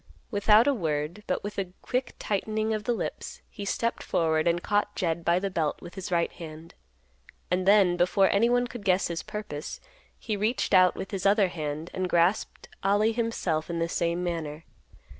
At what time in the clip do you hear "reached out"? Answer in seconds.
10.35-10.95